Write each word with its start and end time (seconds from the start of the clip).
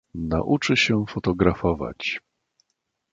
"Nauczy 0.15 0.77
się 0.77 1.05
fotografować." 1.05 2.21